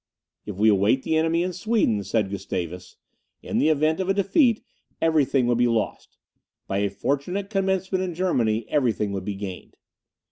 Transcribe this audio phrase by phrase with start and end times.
[0.47, 2.97] "If we await the enemy in Sweden," said Gustavus,
[3.43, 4.63] "in the event of a defeat
[4.99, 6.17] every thing would be lost,
[6.65, 9.77] by a fortunate commencement in Germany everything would be gained.